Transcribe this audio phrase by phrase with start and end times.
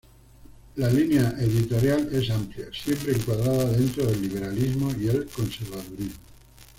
[0.77, 6.15] La línea editorial es amplia, siempre encuadrada dentro del liberalismo y el conservadurismo.